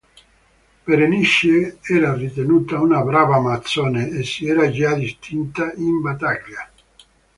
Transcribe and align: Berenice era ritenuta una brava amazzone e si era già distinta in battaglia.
Berenice 0.87 1.75
era 1.85 2.15
ritenuta 2.15 2.79
una 2.79 3.03
brava 3.03 3.35
amazzone 3.35 4.09
e 4.09 4.23
si 4.23 4.47
era 4.49 4.67
già 4.71 4.95
distinta 4.95 5.71
in 5.75 6.01
battaglia. 6.01 6.67